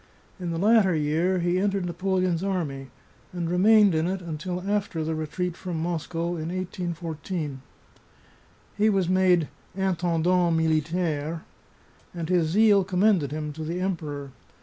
[0.39, 2.87] In the latter year he entered Napoleon's army,
[3.31, 7.61] and remained in it until after the retreat from Moscow m 1814.
[8.75, 11.43] He was made" intendant militaire,"
[12.15, 14.31] and his zeal commended him to the Emperor.